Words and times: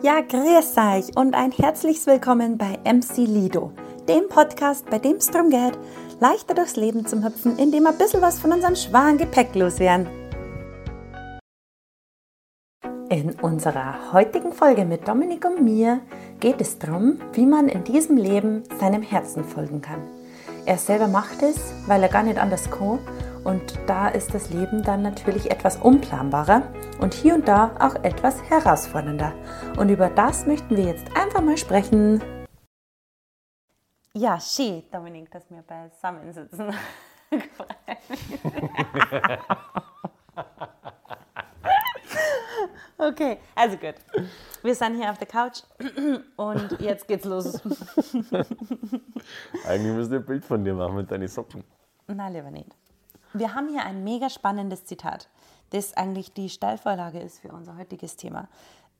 Ja, 0.00 0.20
grüß 0.20 0.76
euch 0.76 1.16
und 1.16 1.34
ein 1.34 1.50
herzliches 1.50 2.06
Willkommen 2.06 2.56
bei 2.56 2.78
MC 2.84 3.16
Lido, 3.16 3.72
dem 4.08 4.28
Podcast, 4.28 4.88
bei 4.88 5.00
dem 5.00 5.16
es 5.16 5.26
darum 5.26 5.50
geht, 5.50 5.76
leichter 6.20 6.54
durchs 6.54 6.76
Leben 6.76 7.04
zu 7.04 7.24
hüpfen, 7.24 7.58
indem 7.58 7.82
wir 7.82 7.90
ein 7.90 7.98
bisschen 7.98 8.22
was 8.22 8.38
von 8.38 8.52
unserem 8.52 8.76
schweren 8.76 9.18
Gepäck 9.18 9.56
loswerden. 9.56 10.06
In 13.08 13.34
unserer 13.42 14.12
heutigen 14.12 14.52
Folge 14.52 14.84
mit 14.84 15.08
Dominik 15.08 15.44
und 15.44 15.64
mir 15.64 15.98
geht 16.38 16.60
es 16.60 16.78
darum, 16.78 17.20
wie 17.32 17.46
man 17.46 17.68
in 17.68 17.82
diesem 17.82 18.16
Leben 18.16 18.62
seinem 18.78 19.02
Herzen 19.02 19.42
folgen 19.42 19.82
kann. 19.82 20.02
Er 20.64 20.78
selber 20.78 21.08
macht 21.08 21.42
es, 21.42 21.56
weil 21.88 22.04
er 22.04 22.08
gar 22.08 22.22
nicht 22.22 22.38
anders 22.38 22.70
kann 22.70 23.00
und 23.48 23.78
da 23.86 24.08
ist 24.08 24.34
das 24.34 24.50
Leben 24.50 24.82
dann 24.82 25.00
natürlich 25.00 25.50
etwas 25.50 25.78
unplanbarer 25.78 26.70
und 27.00 27.14
hier 27.14 27.34
und 27.34 27.48
da 27.48 27.74
auch 27.80 27.94
etwas 28.04 28.42
herausfordernder. 28.42 29.32
Und 29.78 29.88
über 29.88 30.10
das 30.10 30.44
möchten 30.46 30.76
wir 30.76 30.84
jetzt 30.84 31.06
einfach 31.16 31.40
mal 31.40 31.56
sprechen. 31.56 32.22
Ja, 34.12 34.38
schön, 34.38 34.82
Dominik, 34.92 35.30
dass 35.30 35.50
wir 35.50 35.62
beisammen 35.62 36.30
sitzen. 36.30 36.74
okay, 42.98 43.38
also 43.54 43.78
gut. 43.78 43.94
Wir 44.62 44.74
sind 44.74 44.96
hier 44.96 45.10
auf 45.10 45.16
der 45.16 45.28
Couch 45.28 45.62
und 46.36 46.78
jetzt 46.80 47.08
geht's 47.08 47.24
los. 47.24 47.62
Eigentlich 49.66 49.94
müsst 49.94 50.12
ihr 50.12 50.18
ein 50.18 50.26
Bild 50.26 50.44
von 50.44 50.62
dir 50.62 50.74
machen 50.74 50.96
mit 50.96 51.10
deinen 51.10 51.28
Socken. 51.28 51.64
Nein, 52.08 52.34
lieber 52.34 52.50
nicht. 52.50 52.76
Wir 53.38 53.54
haben 53.54 53.68
hier 53.68 53.84
ein 53.84 54.02
mega 54.04 54.30
spannendes 54.30 54.84
Zitat, 54.84 55.28
das 55.70 55.94
eigentlich 55.94 56.32
die 56.32 56.48
Steilvorlage 56.48 57.20
ist 57.20 57.40
für 57.40 57.52
unser 57.52 57.76
heutiges 57.76 58.16
Thema. 58.16 58.48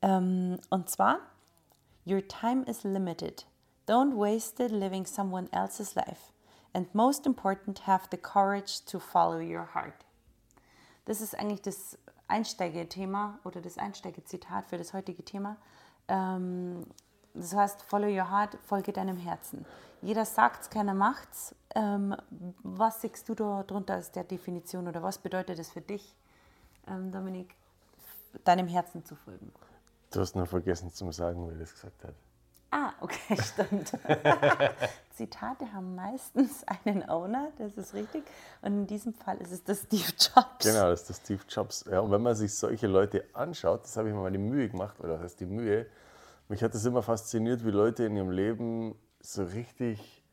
Ähm, 0.03 0.59
und 0.71 0.89
zwar, 0.89 1.19
Your 2.07 2.27
time 2.27 2.63
is 2.65 2.85
limited. 2.85 3.47
Don't 3.87 4.17
waste 4.17 4.63
it 4.65 4.71
living 4.71 5.05
someone 5.05 5.49
else's 5.53 5.95
life. 5.95 6.33
And 6.73 6.95
most 6.95 7.27
important, 7.27 7.87
have 7.87 8.09
the 8.11 8.17
courage 8.17 8.85
to 8.87 8.99
follow 8.99 9.41
your 9.41 9.75
heart. 9.75 10.07
Das 11.05 11.21
ist 11.21 11.39
eigentlich 11.39 11.63
das 11.63 11.99
Einsteigethema 12.29 13.39
oder 13.45 13.61
das 13.61 13.77
Einsteigezitat 13.77 14.67
für 14.67 14.79
das 14.79 14.93
heutige 14.93 15.25
Thema. 15.25 15.57
Das 17.39 17.55
heißt, 17.55 17.83
follow 17.83 18.09
your 18.09 18.31
heart, 18.31 18.59
folge 18.67 18.93
deinem 18.93 19.17
Herzen. 19.17 19.65
Jeder 20.03 20.25
sagt 20.25 20.63
es, 20.63 20.71
keiner 20.71 20.95
macht's. 20.95 21.55
Ähm, 21.75 22.17
was 22.63 23.01
siehst 23.01 23.29
du 23.29 23.35
da 23.35 23.63
drunter 23.63 23.95
als 23.95 24.11
der 24.11 24.25
Definition 24.25 24.89
oder 24.89 25.03
was 25.03 25.19
bedeutet 25.19 25.59
es 25.59 25.71
für 25.71 25.81
dich, 25.81 26.15
ähm, 26.89 27.13
Dominik, 27.13 27.55
deinem 28.45 28.67
Herzen 28.67 29.05
zu 29.05 29.15
folgen? 29.15 29.53
Du 30.11 30.21
hast 30.21 30.35
nur 30.35 30.47
vergessen 30.47 30.93
zu 30.93 31.11
sagen, 31.13 31.49
wer 31.49 31.59
das 31.59 31.73
gesagt 31.73 32.05
hat. 32.05 32.15
Ah, 32.71 32.93
okay, 33.01 33.37
stimmt. 33.43 33.93
Zitate 35.15 35.73
haben 35.73 35.95
meistens 35.95 36.65
einen 36.85 37.09
Owner, 37.09 37.49
das 37.59 37.77
ist 37.77 37.95
richtig. 37.95 38.25
Und 38.63 38.73
in 38.73 38.87
diesem 38.87 39.15
Fall 39.15 39.39
ist 39.39 39.53
es 39.53 39.65
der 39.65 39.75
Steve 39.75 40.13
Jobs. 40.19 40.65
Genau, 40.65 40.91
das 40.91 41.03
ist 41.03 41.09
der 41.09 41.15
Steve 41.15 41.43
Jobs. 41.49 41.85
Ja, 41.91 42.01
und 42.01 42.11
wenn 42.11 42.23
man 42.23 42.35
sich 42.35 42.55
solche 42.55 42.87
Leute 42.87 43.25
anschaut, 43.33 43.85
das 43.85 43.97
habe 43.97 44.09
ich 44.09 44.15
mir 44.15 44.21
mal 44.21 44.33
die 44.33 44.39
Mühe 44.39 44.69
gemacht, 44.69 44.99
oder 45.01 45.15
das 45.15 45.23
heißt 45.23 45.41
die 45.41 45.47
Mühe, 45.47 45.87
mich 46.49 46.63
hat 46.63 46.75
es 46.75 46.85
immer 46.85 47.03
fasziniert, 47.03 47.65
wie 47.65 47.71
Leute 47.71 48.05
in 48.05 48.17
ihrem 48.17 48.31
Leben 48.31 48.95
so 49.21 49.45
richtig 49.45 50.25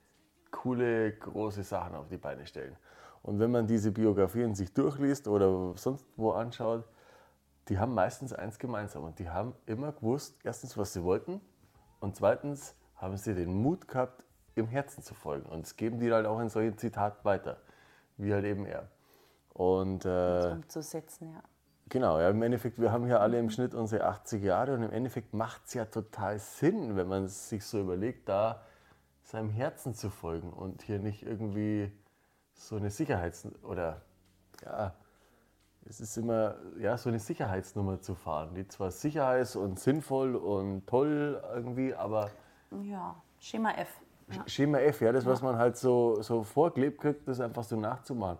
coole, 0.51 1.11
große 1.11 1.63
Sachen 1.63 1.95
auf 1.95 2.07
die 2.07 2.17
Beine 2.17 2.45
stellen. 2.45 2.75
Und 3.21 3.39
wenn 3.39 3.51
man 3.51 3.67
diese 3.67 3.91
Biografien 3.91 4.55
sich 4.55 4.73
durchliest 4.73 5.27
oder 5.27 5.73
sonst 5.75 6.05
wo 6.15 6.31
anschaut, 6.31 6.85
die 7.67 7.79
haben 7.79 7.93
meistens 7.93 8.33
eins 8.33 8.59
gemeinsam 8.59 9.03
und 9.03 9.19
die 9.19 9.29
haben 9.29 9.55
immer 9.65 9.91
gewusst, 9.91 10.37
erstens, 10.43 10.77
was 10.77 10.93
sie 10.93 11.03
wollten 11.03 11.41
und 11.99 12.15
zweitens 12.15 12.75
haben 12.95 13.17
sie 13.17 13.33
den 13.33 13.53
Mut 13.53 13.87
gehabt, 13.87 14.23
im 14.53 14.67
Herzen 14.67 15.03
zu 15.03 15.13
folgen. 15.13 15.49
Und 15.49 15.63
das 15.63 15.75
geben 15.75 15.99
die 15.99 16.11
halt 16.11 16.25
auch 16.25 16.39
in 16.39 16.49
solchen 16.49 16.77
Zitaten 16.77 17.25
weiter, 17.25 17.57
wie 18.17 18.33
halt 18.33 18.45
eben 18.45 18.65
er. 18.65 18.89
Und 19.53 20.05
äh, 20.05 20.51
umzusetzen, 20.51 21.33
ja. 21.33 21.43
Genau, 21.89 22.19
ja, 22.19 22.29
im 22.29 22.41
Endeffekt, 22.41 22.79
wir 22.79 22.91
haben 22.91 23.05
hier 23.05 23.21
alle 23.21 23.37
im 23.39 23.49
Schnitt 23.49 23.75
unsere 23.75 24.05
80 24.05 24.43
Jahre 24.43 24.73
und 24.73 24.83
im 24.83 24.91
Endeffekt 24.91 25.33
macht 25.33 25.65
es 25.65 25.75
ja 25.75 25.85
total 25.85 26.39
Sinn, 26.39 26.95
wenn 26.95 27.07
man 27.07 27.27
sich 27.27 27.63
so 27.63 27.79
überlegt, 27.79 28.27
da 28.27 28.61
seinem 29.21 29.49
Herzen 29.49 29.93
zu 29.93 30.09
folgen 30.09 30.51
und 30.51 30.81
hier 30.81 30.99
nicht 30.99 31.23
irgendwie 31.23 31.91
so 32.53 32.75
eine 32.75 32.89
Sicherheits- 32.89 33.47
oder 33.63 34.01
ja, 34.63 34.95
es 35.87 35.99
ist 35.99 36.17
immer 36.17 36.55
ja, 36.79 36.97
so 36.97 37.09
eine 37.09 37.19
Sicherheitsnummer 37.19 38.01
zu 38.01 38.15
fahren, 38.15 38.55
die 38.55 38.67
zwar 38.67 38.91
sicher 38.91 39.37
ist 39.37 39.55
und 39.55 39.79
sinnvoll 39.79 40.35
und 40.35 40.87
toll 40.87 41.41
irgendwie, 41.53 41.93
aber. 41.93 42.31
Ja, 42.83 43.15
Schema 43.39 43.71
F. 43.73 43.89
Ja. 44.31 44.47
Schema 44.47 44.79
F, 44.79 45.01
ja, 45.01 45.11
das, 45.11 45.25
was 45.25 45.43
man 45.43 45.57
halt 45.57 45.77
so, 45.77 46.21
so 46.21 46.43
vorgelebt 46.43 46.99
kriegt, 46.99 47.27
das 47.27 47.39
einfach 47.39 47.63
so 47.63 47.79
nachzumachen. 47.79 48.39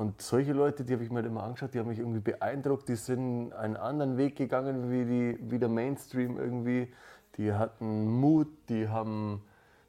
Und 0.00 0.22
solche 0.22 0.54
Leute, 0.54 0.82
die 0.82 0.94
habe 0.94 1.04
ich 1.04 1.10
mir 1.10 1.16
halt 1.16 1.26
immer 1.26 1.42
angeschaut, 1.42 1.74
die 1.74 1.78
haben 1.78 1.88
mich 1.88 1.98
irgendwie 1.98 2.20
beeindruckt, 2.20 2.88
die 2.88 2.96
sind 2.96 3.52
einen 3.52 3.76
anderen 3.76 4.16
Weg 4.16 4.34
gegangen 4.34 4.90
wie, 4.90 5.04
die, 5.04 5.50
wie 5.50 5.58
der 5.58 5.68
Mainstream 5.68 6.38
irgendwie. 6.38 6.90
Die 7.36 7.52
hatten 7.52 8.08
Mut, 8.08 8.48
die 8.70 8.88
haben 8.88 9.42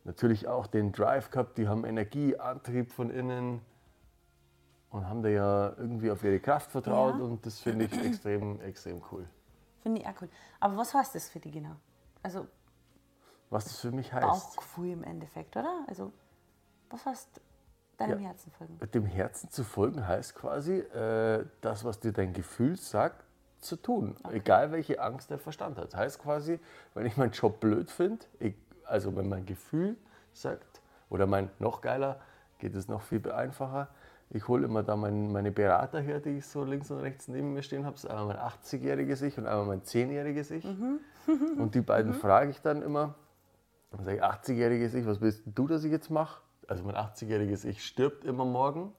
natürlich 0.03 0.49
auch 0.49 0.67
den 0.67 0.91
Drive 0.91 1.31
gehabt, 1.31 1.57
die 1.57 1.69
haben 1.69 1.85
Energie, 1.85 2.35
Antrieb 2.35 2.91
von 2.91 3.09
innen 3.09 3.61
und 4.89 5.07
haben 5.07 5.23
da 5.23 5.29
ja 5.29 5.73
irgendwie 5.77 6.11
auf 6.11 6.21
ihre 6.25 6.41
Kraft 6.41 6.71
vertraut 6.71 7.15
ja. 7.17 7.23
und 7.23 7.45
das 7.45 7.59
finde 7.61 7.85
ich 7.85 8.05
extrem, 8.05 8.59
extrem 8.59 9.01
cool. 9.13 9.25
Finde 9.81 10.01
ich 10.01 10.07
auch 10.07 10.21
cool. 10.21 10.29
Aber 10.59 10.75
was 10.75 10.93
heißt 10.93 11.15
das 11.15 11.29
für 11.29 11.39
die 11.39 11.51
genau? 11.51 11.77
Also 12.21 12.47
was 13.49 13.63
das 13.63 13.77
für 13.79 13.91
mich 13.93 14.11
heißt? 14.11 14.27
Bauchgefühl 14.27 14.91
im 14.91 15.05
Endeffekt, 15.05 15.55
oder? 15.55 15.85
Also 15.87 16.11
was 16.89 17.05
heißt 17.05 17.39
deinem 18.07 18.21
ja, 18.21 18.29
Herzen 18.29 18.51
folgen? 18.51 18.79
Dem 18.93 19.05
Herzen 19.05 19.49
zu 19.49 19.63
folgen 19.63 20.07
heißt 20.07 20.35
quasi, 20.35 20.79
äh, 20.79 21.45
das, 21.61 21.83
was 21.83 21.99
dir 21.99 22.11
dein 22.11 22.33
Gefühl 22.33 22.75
sagt, 22.77 23.23
zu 23.61 23.75
tun. 23.75 24.15
Okay. 24.23 24.37
Egal 24.37 24.71
welche 24.71 25.01
Angst 25.01 25.29
der 25.29 25.37
Verstand 25.37 25.77
hat. 25.77 25.93
Das 25.93 25.99
heißt 25.99 26.19
quasi, 26.19 26.59
wenn 26.93 27.05
ich 27.05 27.17
meinen 27.17 27.31
Job 27.31 27.59
blöd 27.59 27.89
finde, 27.89 28.25
also 28.85 29.15
wenn 29.15 29.29
mein 29.29 29.45
Gefühl 29.45 29.95
sagt, 30.33 30.81
oder 31.09 31.27
mein 31.27 31.49
noch 31.59 31.81
geiler, 31.81 32.19
geht 32.59 32.75
es 32.75 32.87
noch 32.87 33.01
viel 33.01 33.31
einfacher. 33.31 33.89
Ich 34.29 34.47
hole 34.47 34.65
immer 34.65 34.81
da 34.81 34.95
mein, 34.95 35.31
meine 35.31 35.51
Berater 35.51 35.99
her, 35.99 36.19
die 36.19 36.37
ich 36.37 36.45
so 36.45 36.63
links 36.63 36.89
und 36.89 36.99
rechts 36.99 37.27
neben 37.27 37.53
mir 37.53 37.63
stehen 37.63 37.85
habe. 37.85 37.95
Das 37.95 38.05
ist 38.05 38.09
einmal 38.09 38.27
mein 38.27 38.37
80-jähriges 38.37 39.21
Ich 39.23 39.37
und 39.37 39.45
einmal 39.45 39.65
mein 39.65 39.81
10-jähriges 39.81 40.51
Ich. 40.51 40.63
Mhm. 40.63 40.99
und 41.59 41.75
die 41.75 41.81
beiden 41.81 42.13
mhm. 42.13 42.15
frage 42.15 42.49
ich 42.49 42.61
dann 42.61 42.81
immer. 42.81 43.15
Dann 43.91 44.05
sage 44.05 44.17
ich, 44.17 44.23
80-jähriges 44.23 44.93
Ich, 44.95 45.05
was 45.05 45.19
willst 45.19 45.43
du, 45.45 45.67
dass 45.67 45.83
ich 45.83 45.91
jetzt 45.91 46.09
mache? 46.09 46.41
Also 46.71 46.85
mein 46.85 46.95
80-jähriges 46.95 47.65
Ich 47.65 47.85
stirbt 47.85 48.23
immer 48.23 48.45
morgen 48.45 48.93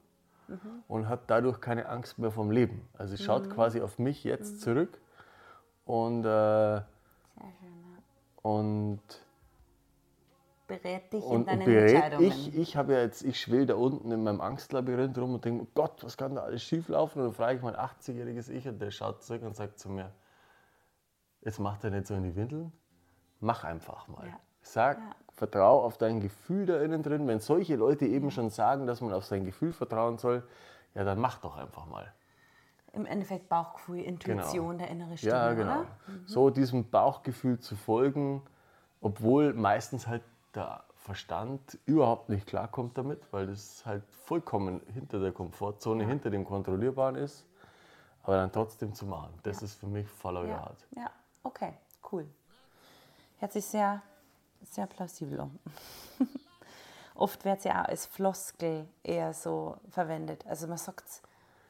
mhm. 0.46 0.58
und 0.88 1.08
hat 1.08 1.30
dadurch 1.30 1.58
keine 1.58 1.88
Angst 1.88 2.18
mehr 2.18 2.30
vom 2.30 2.50
Leben. 2.50 2.86
Also 2.92 3.14
es 3.14 3.22
schaut 3.22 3.46
mhm. 3.46 3.48
quasi 3.48 3.80
auf 3.80 3.98
mich 3.98 4.24
jetzt 4.24 4.56
mhm. 4.56 4.58
zurück 4.58 5.00
und, 5.86 6.26
äh, 6.26 6.82
und 8.42 9.00
berät 10.66 11.14
dich 11.14 11.24
und, 11.24 11.40
in 11.40 11.46
deinen 11.46 11.64
berät 11.64 11.94
Entscheidungen. 11.94 12.26
Ich, 12.26 12.54
ich 12.58 12.76
habe 12.76 12.92
ja 12.92 13.00
jetzt, 13.00 13.22
ich 13.22 13.40
schwel 13.40 13.64
da 13.64 13.76
unten 13.76 14.12
in 14.12 14.22
meinem 14.22 14.42
Angstlabyrinth 14.42 15.16
rum 15.16 15.32
und 15.32 15.42
denke, 15.46 15.62
oh 15.64 15.68
Gott, 15.74 16.04
was 16.04 16.18
kann 16.18 16.34
da 16.34 16.42
alles 16.42 16.62
schief 16.62 16.88
laufen? 16.88 17.20
Und 17.20 17.28
dann 17.28 17.34
frage 17.34 17.56
ich 17.56 17.62
mein 17.62 17.74
80-jähriges 17.74 18.50
Ich 18.50 18.68
und 18.68 18.82
der 18.82 18.90
schaut 18.90 19.22
zurück 19.22 19.44
und 19.44 19.56
sagt 19.56 19.78
zu 19.78 19.88
mir, 19.88 20.12
jetzt 21.40 21.58
mach 21.58 21.82
er 21.82 21.88
nicht 21.88 22.06
so 22.06 22.12
in 22.12 22.24
die 22.24 22.36
Windeln, 22.36 22.70
mach 23.40 23.64
einfach 23.64 24.08
mal. 24.08 24.26
Ja. 24.26 24.38
Sag, 24.60 24.98
ja. 24.98 25.14
Vertrau 25.34 25.82
auf 25.82 25.98
dein 25.98 26.20
Gefühl 26.20 26.66
da 26.66 26.80
innen 26.80 27.02
drin. 27.02 27.26
Wenn 27.26 27.40
solche 27.40 27.76
Leute 27.76 28.06
eben 28.06 28.30
schon 28.30 28.50
sagen, 28.50 28.86
dass 28.86 29.00
man 29.00 29.12
auf 29.12 29.24
sein 29.24 29.44
Gefühl 29.44 29.72
vertrauen 29.72 30.18
soll, 30.18 30.42
ja, 30.94 31.04
dann 31.04 31.18
mach 31.18 31.38
doch 31.38 31.56
einfach 31.56 31.86
mal. 31.86 32.12
Im 32.92 33.06
Endeffekt 33.06 33.48
Bauchgefühl, 33.48 34.00
Intuition, 34.00 34.76
genau. 34.76 34.78
der 34.78 34.90
innere 34.90 35.16
Stimme, 35.16 35.32
Ja, 35.32 35.52
genau. 35.54 35.80
Mhm. 36.06 36.26
So 36.26 36.50
diesem 36.50 36.90
Bauchgefühl 36.90 37.58
zu 37.58 37.74
folgen, 37.74 38.42
obwohl 39.00 39.54
meistens 39.54 40.06
halt 40.06 40.22
der 40.54 40.84
Verstand 40.96 41.78
überhaupt 41.86 42.28
nicht 42.28 42.46
klarkommt 42.46 42.96
damit, 42.98 43.20
weil 43.32 43.46
das 43.46 43.84
halt 43.86 44.04
vollkommen 44.10 44.82
hinter 44.92 45.18
der 45.18 45.32
Komfortzone, 45.32 46.02
ja. 46.02 46.08
hinter 46.08 46.30
dem 46.30 46.44
Kontrollierbaren 46.44 47.16
ist, 47.16 47.46
aber 48.22 48.36
dann 48.36 48.52
trotzdem 48.52 48.94
zu 48.94 49.06
machen. 49.06 49.32
Das 49.42 49.60
ja. 49.60 49.64
ist 49.64 49.74
für 49.80 49.86
mich 49.86 50.06
Follow. 50.06 50.42
Your 50.42 50.60
Heart. 50.60 50.86
Ja, 50.94 51.10
okay, 51.42 51.72
cool. 52.12 52.26
Hört 53.38 53.52
sich 53.52 53.64
sehr, 53.64 54.02
sehr 54.64 54.86
plausibel 54.86 55.40
um. 55.40 55.58
Oft 57.14 57.44
wird 57.44 57.58
es 57.58 57.64
ja 57.64 57.82
auch 57.82 57.88
als 57.88 58.06
Floskel 58.06 58.88
eher 59.02 59.32
so 59.34 59.76
verwendet. 59.90 60.46
Also 60.46 60.66
man 60.66 60.78
sagt 60.78 61.08
es 61.08 61.22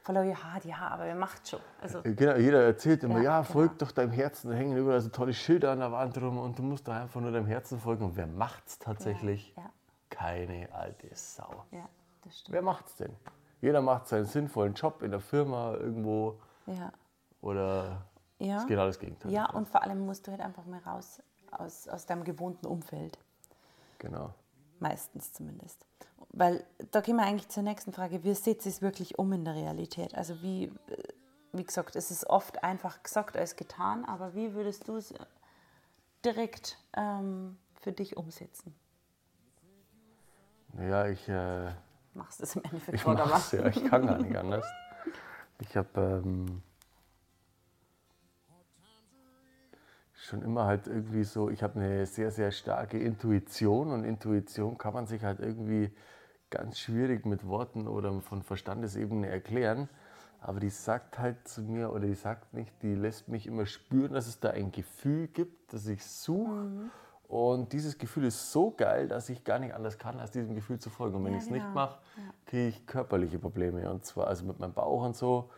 Follow 0.03 0.21
your 0.21 0.35
heart, 0.35 0.65
ja, 0.65 0.89
aber 0.89 1.05
wer 1.05 1.15
macht 1.15 1.47
schon? 1.47 1.61
Also, 1.79 1.99
äh, 2.03 2.13
genau, 2.13 2.35
jeder 2.35 2.61
erzählt 2.61 3.03
immer, 3.03 3.19
ja, 3.19 3.37
ja 3.37 3.43
folg 3.43 3.71
genau. 3.71 3.85
doch 3.85 3.91
deinem 3.93 4.11
Herzen, 4.11 4.51
da 4.51 4.57
hängen 4.57 4.75
überall 4.75 4.99
so 4.99 5.07
tolle 5.07 5.33
Schilder 5.33 5.71
an 5.71 5.79
der 5.79 5.93
Wand 5.93 6.17
rum 6.17 6.37
und 6.39 6.59
du 6.59 6.63
musst 6.63 6.89
da 6.89 7.01
einfach 7.03 7.21
nur 7.21 7.31
deinem 7.31 7.45
Herzen 7.45 7.79
folgen. 7.79 8.03
Und 8.03 8.17
wer 8.17 8.27
macht's 8.27 8.79
tatsächlich? 8.79 9.53
Ja, 9.55 9.63
ja. 9.63 9.69
Keine 10.09 10.67
alte 10.73 11.07
Sau. 11.15 11.63
Ja, 11.71 11.87
das 12.25 12.37
stimmt. 12.37 12.53
Wer 12.53 12.61
macht's 12.63 12.97
denn? 12.97 13.15
Jeder 13.61 13.81
macht 13.81 14.09
seinen 14.09 14.25
sinnvollen 14.25 14.73
Job 14.73 15.01
in 15.03 15.11
der 15.11 15.21
Firma 15.21 15.75
irgendwo. 15.75 16.37
Ja. 16.65 16.91
Oder 17.39 18.05
Ja. 18.39 18.57
Ist 18.57 18.67
genau 18.67 18.85
das 18.87 18.99
Gegenteil. 18.99 19.31
Ja, 19.31 19.49
und 19.51 19.69
vor 19.69 19.83
allem 19.83 20.05
musst 20.05 20.27
du 20.27 20.31
halt 20.31 20.41
einfach 20.41 20.65
mal 20.65 20.81
raus 20.81 21.21
aus, 21.59 21.87
aus 21.87 22.05
deinem 22.05 22.23
gewohnten 22.23 22.65
Umfeld. 22.65 23.17
Genau. 23.99 24.33
Meistens 24.79 25.31
zumindest. 25.33 25.85
Weil 26.29 26.65
da 26.91 27.01
gehen 27.01 27.15
wir 27.15 27.23
eigentlich 27.23 27.49
zur 27.49 27.63
nächsten 27.63 27.93
Frage. 27.93 28.23
Wie 28.23 28.33
setzt 28.33 28.65
es 28.65 28.81
wirklich 28.81 29.19
um 29.19 29.31
in 29.33 29.45
der 29.45 29.55
Realität? 29.55 30.15
Also 30.15 30.41
wie, 30.41 30.65
äh, 30.65 30.71
wie 31.51 31.63
gesagt, 31.63 31.95
es 31.95 32.11
ist 32.11 32.27
oft 32.29 32.63
einfach 32.63 33.03
gesagt 33.03 33.37
als 33.37 33.55
getan, 33.55 34.03
aber 34.05 34.33
wie 34.33 34.53
würdest 34.53 34.87
du 34.87 34.97
es 34.97 35.13
direkt 36.25 36.77
ähm, 36.95 37.57
für 37.79 37.91
dich 37.91 38.17
umsetzen? 38.17 38.75
Ja, 40.79 41.07
ich, 41.07 41.29
äh, 41.29 41.71
Machst 42.13 42.41
es 42.41 42.55
im 42.55 42.63
Endeffekt 42.63 42.95
ich 42.95 43.05
oder 43.05 43.29
was? 43.29 43.51
ja, 43.51 43.65
ich 43.67 43.83
kann 43.85 44.07
gar 44.07 44.17
nicht 44.17 44.35
anders. 44.35 44.65
Ich 45.59 45.77
habe 45.77 46.21
ähm, 46.25 46.63
schon 50.23 50.41
immer 50.41 50.65
halt 50.65 50.87
irgendwie 50.87 51.23
so, 51.23 51.49
ich 51.49 51.63
habe 51.63 51.79
eine 51.79 52.05
sehr, 52.05 52.31
sehr 52.31 52.51
starke 52.51 52.97
Intuition 52.97 53.91
und 53.91 54.05
Intuition 54.05 54.77
kann 54.77 54.93
man 54.93 55.05
sich 55.05 55.23
halt 55.23 55.39
irgendwie 55.39 55.91
ganz 56.49 56.79
schwierig 56.79 57.25
mit 57.25 57.47
Worten 57.47 57.87
oder 57.87 58.21
von 58.21 58.41
Verstandesebene 58.41 59.27
erklären. 59.27 59.89
Aber 60.39 60.59
die 60.59 60.69
sagt 60.69 61.19
halt 61.19 61.47
zu 61.47 61.61
mir, 61.61 61.91
oder 61.91 62.05
die 62.07 62.15
sagt 62.15 62.53
nicht, 62.53 62.71
die 62.81 62.95
lässt 62.95 63.27
mich 63.27 63.47
immer 63.47 63.65
spüren, 63.65 64.13
dass 64.13 64.27
es 64.27 64.39
da 64.39 64.49
ein 64.51 64.71
Gefühl 64.71 65.27
gibt, 65.27 65.73
das 65.73 65.87
ich 65.87 66.05
suche. 66.05 66.67
Und 67.27 67.73
dieses 67.73 67.97
Gefühl 67.97 68.25
ist 68.25 68.51
so 68.51 68.71
geil, 68.71 69.07
dass 69.07 69.29
ich 69.29 69.43
gar 69.43 69.59
nicht 69.59 69.73
anders 69.73 69.97
kann, 69.97 70.19
als 70.19 70.31
diesem 70.31 70.53
Gefühl 70.55 70.79
zu 70.79 70.89
folgen. 70.89 71.15
Und 71.15 71.25
wenn 71.25 71.31
Ja, 71.31 71.37
ich 71.37 71.45
es 71.45 71.49
nicht 71.49 71.63
genau. 71.63 71.75
mache, 71.75 71.99
kriege 72.45 72.67
ich 72.67 72.85
körperliche 72.85 73.39
Probleme. 73.39 73.89
Und 73.89 74.05
zwar 74.05 74.27
also 74.27 74.45
mit 74.45 74.59
meinem 74.59 74.73
Bauch 74.73 75.03
und 75.03 75.15
so. 75.15 75.49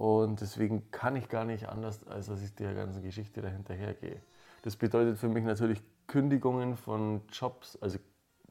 Und 0.00 0.40
deswegen 0.40 0.90
kann 0.92 1.14
ich 1.14 1.28
gar 1.28 1.44
nicht 1.44 1.68
anders, 1.68 2.06
als 2.06 2.28
dass 2.28 2.40
ich 2.40 2.54
der 2.54 2.72
ganzen 2.72 3.02
Geschichte 3.02 3.42
dahinterher 3.42 3.92
gehe. 3.92 4.22
Das 4.62 4.74
bedeutet 4.76 5.18
für 5.18 5.28
mich 5.28 5.44
natürlich 5.44 5.82
Kündigungen 6.06 6.78
von 6.78 7.20
Jobs, 7.30 7.76
also 7.82 7.98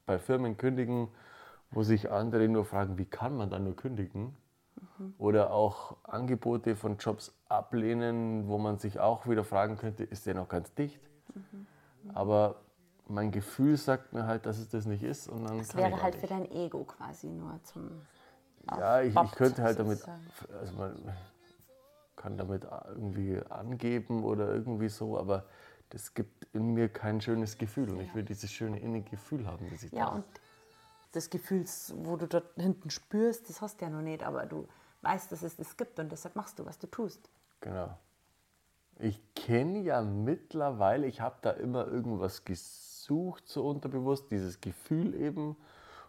bei 0.06 0.20
Firmen 0.20 0.56
kündigen, 0.56 1.08
wo 1.72 1.82
sich 1.82 2.08
andere 2.08 2.46
nur 2.46 2.64
fragen, 2.64 2.98
wie 2.98 3.04
kann 3.04 3.36
man 3.36 3.50
dann 3.50 3.64
nur 3.64 3.74
kündigen? 3.74 4.36
Oder 5.18 5.52
auch 5.52 5.96
Angebote 6.04 6.76
von 6.76 6.98
Jobs 6.98 7.34
ablehnen, 7.48 8.46
wo 8.46 8.56
man 8.56 8.78
sich 8.78 9.00
auch 9.00 9.26
wieder 9.26 9.42
fragen 9.42 9.76
könnte, 9.76 10.04
ist 10.04 10.26
der 10.26 10.34
noch 10.34 10.48
ganz 10.48 10.72
dicht? 10.74 11.00
Aber 12.14 12.60
mein 13.08 13.32
Gefühl 13.32 13.76
sagt 13.76 14.12
mir 14.12 14.24
halt, 14.24 14.46
dass 14.46 14.58
es 14.58 14.68
das 14.68 14.86
nicht 14.86 15.02
ist. 15.02 15.28
Und 15.28 15.48
dann 15.48 15.58
Das 15.58 15.76
wäre 15.76 16.00
halt 16.00 16.14
für 16.14 16.28
dein 16.28 16.48
Ego 16.52 16.84
quasi 16.84 17.26
nur 17.26 17.58
zum. 17.64 17.90
Ja, 18.70 19.00
ich, 19.00 19.16
ich 19.16 19.32
könnte 19.32 19.62
halt 19.62 19.80
damit, 19.80 20.00
also 20.60 20.74
man 20.74 20.94
kann 22.20 22.36
damit 22.36 22.66
irgendwie 22.88 23.40
angeben 23.48 24.24
oder 24.24 24.52
irgendwie 24.52 24.90
so, 24.90 25.18
aber 25.18 25.46
das 25.88 26.12
gibt 26.12 26.46
in 26.52 26.74
mir 26.74 26.90
kein 26.90 27.20
schönes 27.20 27.56
Gefühl 27.56 27.88
und 27.90 28.00
ich 28.00 28.14
will 28.14 28.22
dieses 28.22 28.52
schöne 28.52 28.78
innige 28.78 29.10
Gefühl 29.10 29.46
haben, 29.46 29.66
das 29.70 29.82
ich 29.82 29.92
Ja, 29.92 30.06
da 30.06 30.12
und 30.16 30.24
das 31.12 31.30
Gefühl, 31.30 31.64
wo 32.04 32.16
du 32.16 32.28
dort 32.28 32.54
hinten 32.56 32.90
spürst, 32.90 33.48
das 33.48 33.62
hast 33.62 33.80
du 33.80 33.86
ja 33.86 33.90
noch 33.90 34.02
nicht, 34.02 34.22
aber 34.22 34.44
du 34.44 34.68
weißt, 35.00 35.32
dass 35.32 35.42
es 35.42 35.56
das 35.56 35.76
gibt 35.78 35.98
und 35.98 36.12
deshalb 36.12 36.36
machst 36.36 36.58
du, 36.58 36.66
was 36.66 36.78
du 36.78 36.86
tust. 36.86 37.30
Genau. 37.60 37.96
Ich 38.98 39.18
kenne 39.34 39.80
ja 39.80 40.02
mittlerweile, 40.02 41.06
ich 41.06 41.22
habe 41.22 41.36
da 41.40 41.52
immer 41.52 41.86
irgendwas 41.86 42.44
gesucht, 42.44 43.48
so 43.48 43.66
unterbewusst, 43.66 44.30
dieses 44.30 44.60
Gefühl 44.60 45.14
eben. 45.14 45.56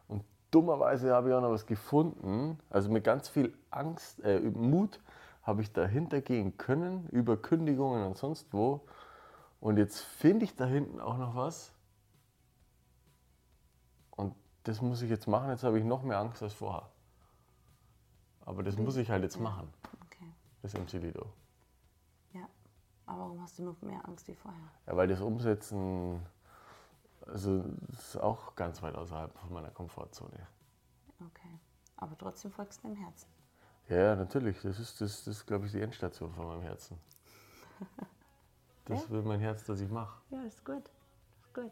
Und 0.09 0.25
dummerweise 0.51 1.13
habe 1.13 1.29
ich 1.29 1.35
auch 1.35 1.41
noch 1.41 1.51
was 1.51 1.65
gefunden. 1.65 2.59
Also 2.69 2.91
mit 2.91 3.05
ganz 3.05 3.29
viel 3.29 3.57
Angst, 3.69 4.21
äh, 4.25 4.41
Mut 4.41 4.99
habe 5.43 5.61
ich 5.61 5.71
dahinter 5.73 6.21
gehen 6.21 6.57
können, 6.57 7.07
über 7.09 7.37
Kündigungen 7.37 8.05
und 8.05 8.17
sonst 8.17 8.53
wo. 8.53 8.85
Und 9.59 9.77
jetzt 9.77 9.99
finde 9.99 10.45
ich 10.45 10.55
da 10.55 10.65
hinten 10.65 10.99
auch 10.99 11.17
noch 11.17 11.35
was. 11.35 11.73
Und 14.11 14.35
das 14.63 14.81
muss 14.81 15.01
ich 15.01 15.09
jetzt 15.09 15.27
machen. 15.27 15.49
Jetzt 15.49 15.63
habe 15.63 15.79
ich 15.79 15.85
noch 15.85 16.03
mehr 16.03 16.19
Angst 16.19 16.41
als 16.43 16.53
vorher. 16.53 16.89
Aber 18.45 18.63
das 18.63 18.77
muss 18.77 18.95
ich 18.97 19.09
halt 19.09 19.23
jetzt 19.23 19.39
machen, 19.39 19.71
Okay. 20.05 20.31
das 20.61 20.73
MC 20.73 20.93
Lido. 20.93 21.31
Ja. 22.33 22.47
Aber 23.05 23.19
warum 23.19 23.41
hast 23.41 23.59
du 23.59 23.63
noch 23.63 23.79
mehr 23.81 24.03
Angst 24.07 24.27
wie 24.27 24.35
vorher? 24.35 24.59
Ja, 24.87 24.97
weil 24.97 25.07
das 25.07 25.21
Umsetzen, 25.21 26.19
also 27.27 27.63
das 27.87 28.07
ist 28.07 28.17
auch 28.17 28.55
ganz 28.55 28.81
weit 28.81 28.95
außerhalb 28.95 29.37
von 29.37 29.53
meiner 29.53 29.69
Komfortzone. 29.69 30.47
Okay. 31.19 31.59
Aber 31.97 32.17
trotzdem 32.17 32.51
folgst 32.51 32.83
du 32.83 32.87
deinem 32.87 32.97
Herzen. 32.97 33.27
Ja, 33.91 34.15
natürlich. 34.15 34.61
Das 34.61 34.79
ist, 34.79 35.01
das, 35.01 35.23
das 35.25 35.37
ist 35.37 35.45
glaube 35.45 35.65
ich, 35.65 35.71
die 35.73 35.81
Endstation 35.81 36.33
von 36.33 36.47
meinem 36.47 36.61
Herzen. 36.63 36.97
Das 38.85 39.03
Ja. 39.03 39.09
will 39.11 39.21
mein 39.21 39.39
Herz, 39.39 39.63
dass 39.63 39.79
ich 39.79 39.89
mache. 39.89 40.19
Ja, 40.31 40.41
ist 40.41 40.65
gut. 40.65 40.89
Ist 41.39 41.53
gut. 41.53 41.71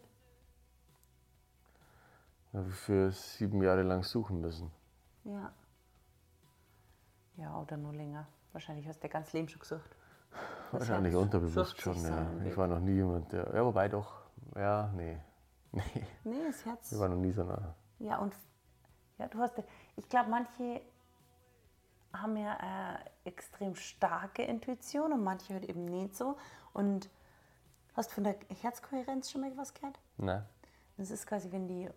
Habe 2.54 2.68
ich 2.70 2.76
für 2.76 3.12
sieben 3.12 3.62
Jahre 3.64 3.82
lang 3.82 4.04
suchen 4.04 4.40
müssen. 4.40 4.72
Ja. 5.24 5.52
Ja, 7.36 7.60
oder 7.60 7.78
nur 7.78 7.94
länger. 7.94 8.28
Wahrscheinlich 8.54 8.88
hast 8.88 8.98
du 9.00 9.02
dein 9.02 9.12
ganzes 9.12 9.34
Leben 9.34 9.50
schon 9.50 9.60
gesucht. 9.60 9.90
Das 10.72 10.82
Wahrscheinlich 10.82 11.14
Herz 11.14 11.24
unterbewusst 11.24 11.82
schon. 11.82 12.02
Ja. 12.04 12.28
Ich 12.46 12.56
war 12.56 12.68
noch 12.68 12.80
nie 12.80 12.94
jemand, 12.94 13.32
der. 13.32 13.54
Ja, 13.56 13.66
wobei 13.66 13.88
doch. 13.90 14.22
Ja, 14.56 14.92
nee. 14.96 15.18
Nee, 15.72 15.82
Nee, 16.24 16.44
das 16.48 16.64
Herz. 16.66 16.92
ich 16.92 17.00
war 17.00 17.10
noch 17.10 17.18
nie 17.18 17.32
so 17.32 17.44
nah. 17.44 17.76
Ja, 17.98 18.18
und 18.20 18.34
ja, 19.18 19.28
du 19.28 19.40
hast, 19.40 19.54
ich 19.98 20.08
glaube, 20.10 20.30
manche 20.30 20.82
haben 22.14 22.38
ja 22.38 22.58
eine 22.58 23.00
extrem 23.24 23.76
starke 23.76 24.44
Intuition 24.44 25.14
und 25.14 25.24
manche 25.24 25.54
halt 25.54 25.66
eben 25.66 25.86
nicht 25.86 26.16
so. 26.16 26.38
Und 26.74 27.10
hast 27.96 28.12
du 28.12 28.16
von 28.16 28.24
der 28.24 28.36
Herzkohärenz 28.62 29.32
schon 29.32 29.42
mal 29.42 29.56
was 29.56 29.74
gehört? 29.74 30.00
Nein. 30.18 30.46
Das 30.98 31.12
ist 31.12 31.28
quasi, 31.28 31.52
wenn 31.52 31.68
die, 31.68 31.90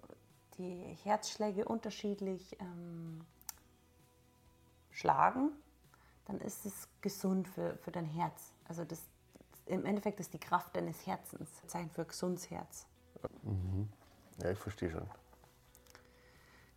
die 0.59 0.97
Herzschläge 1.03 1.65
unterschiedlich 1.65 2.57
ähm, 2.61 3.25
schlagen, 4.91 5.51
dann 6.27 6.41
ist 6.41 6.65
es 6.67 6.89
gesund 7.01 7.49
für, 7.49 7.77
für 7.79 7.91
dein 7.91 8.07
Herz. 8.07 8.53
Also 8.69 8.85
das, 8.85 9.03
im 9.67 9.85
Endeffekt 9.85 10.21
ist 10.21 10.33
die 10.33 10.39
Kraft 10.39 10.77
deines 10.77 11.07
Herzens. 11.07 11.49
Zeichen 11.67 11.91
für 11.91 12.05
gesundes 12.05 12.51
Herz. 12.51 12.87
Ja, 14.43 14.51
ich 14.51 14.59
verstehe 14.59 14.91
schon. 14.91 15.09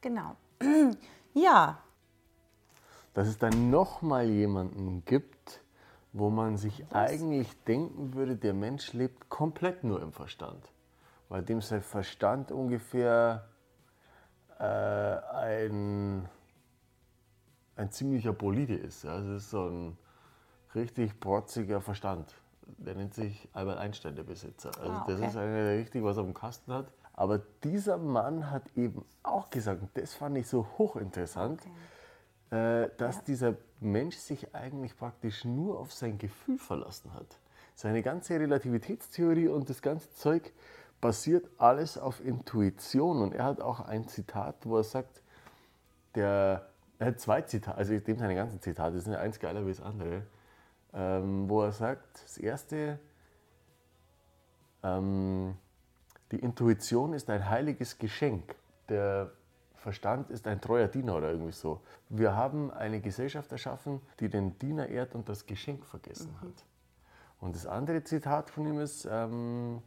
Genau. 0.01 0.35
Ja, 1.37 1.83
Dass 3.15 3.27
es 3.27 3.37
dann 3.39 3.71
nochmal 3.71 4.29
jemanden 4.29 5.03
gibt, 5.05 5.61
wo 6.13 6.29
man 6.29 6.57
sich 6.57 6.85
eigentlich 6.93 7.49
denken 7.63 8.13
würde, 8.13 8.35
der 8.35 8.53
Mensch 8.53 8.93
lebt 8.93 9.29
komplett 9.29 9.83
nur 9.83 10.01
im 10.01 10.11
Verstand. 10.11 10.71
Weil 11.29 11.41
dem 11.41 11.61
sein 11.61 11.81
Verstand 11.81 12.51
ungefähr 12.51 13.47
äh, 14.59 14.63
ein, 14.63 16.29
ein 17.77 17.89
ziemlicher 17.89 18.33
Bolide 18.33 18.75
ist. 18.75 19.03
Ja. 19.03 19.13
Also 19.13 19.31
es 19.33 19.43
ist 19.43 19.49
so 19.49 19.67
ein 19.67 19.97
richtig 20.75 21.19
protziger 21.19 21.81
Verstand. 21.81 22.35
Der 22.77 22.95
nennt 22.95 23.13
sich 23.13 23.47
Albert 23.53 23.77
Einstein, 23.77 24.15
der 24.15 24.23
Besitzer. 24.23 24.71
Also 24.79 24.91
Ah, 24.91 25.05
das 25.07 25.17
okay. 25.19 25.27
ist 25.27 25.37
einer, 25.37 25.53
der 25.63 25.77
richtig 25.77 26.03
was 26.03 26.17
auf 26.17 26.25
dem 26.25 26.33
Kasten 26.33 26.73
hat. 26.73 26.91
Aber 27.13 27.39
dieser 27.63 27.97
Mann 27.97 28.51
hat 28.51 28.63
eben 28.75 29.05
auch 29.23 29.49
gesagt, 29.49 29.81
und 29.81 29.91
das 29.95 30.13
fand 30.13 30.37
ich 30.37 30.47
so 30.47 30.67
hochinteressant, 30.77 31.61
äh, 32.55 32.89
dass 32.97 33.23
dieser 33.25 33.55
Mensch 33.81 34.15
sich 34.15 34.55
eigentlich 34.55 34.97
praktisch 34.97 35.43
nur 35.43 35.77
auf 35.77 35.91
sein 35.91 36.17
Gefühl 36.17 36.57
verlassen 36.57 37.13
hat. 37.13 37.37
Seine 37.75 38.01
ganze 38.01 38.39
Relativitätstheorie 38.39 39.49
und 39.49 39.69
das 39.69 39.81
ganze 39.81 40.09
Zeug 40.13 40.53
basiert 41.01 41.49
alles 41.57 41.97
auf 41.97 42.23
Intuition. 42.23 43.21
Und 43.21 43.33
er 43.33 43.43
hat 43.43 43.59
auch 43.59 43.81
ein 43.81 44.07
Zitat, 44.07 44.55
wo 44.63 44.77
er 44.77 44.85
sagt, 44.85 45.21
der, 46.15 46.69
er 46.97 47.07
hat 47.07 47.19
zwei 47.19 47.41
Zitate, 47.41 47.77
also 47.77 47.91
ich 47.91 48.07
nehme 48.07 48.19
seine 48.19 48.35
ganzen 48.35 48.61
Zitate, 48.61 48.95
das 48.95 49.03
sind 49.03 49.13
ja 49.13 49.19
eins 49.19 49.39
geiler 49.39 49.65
wie 49.65 49.71
das 49.71 49.81
andere, 49.81 50.21
ähm, 50.93 51.49
wo 51.49 51.61
er 51.61 51.73
sagt, 51.73 52.23
das 52.23 52.37
erste, 52.37 52.99
ähm, 54.81 55.57
die 56.31 56.39
Intuition 56.39 57.11
ist 57.11 57.29
ein 57.29 57.49
heiliges 57.49 57.97
Geschenk. 57.97 58.55
Der 58.87 59.31
Verstand 59.85 60.31
ist 60.31 60.47
ein 60.47 60.59
treuer 60.61 60.87
Diener 60.87 61.15
oder 61.15 61.29
irgendwie 61.29 61.51
so. 61.51 61.79
Wir 62.09 62.35
haben 62.35 62.71
eine 62.71 63.01
Gesellschaft 63.01 63.51
erschaffen, 63.51 64.01
die 64.19 64.29
den 64.29 64.57
Diener 64.57 64.87
ehrt 64.87 65.13
und 65.13 65.29
das 65.29 65.45
Geschenk 65.45 65.85
vergessen 65.85 66.35
hat. 66.41 66.65
Und 67.39 67.55
das 67.55 67.67
andere 67.67 68.03
Zitat 68.03 68.49
von 68.49 68.65
ihm 68.65 68.79
ist, 68.79 69.07
ähm, 69.07 69.83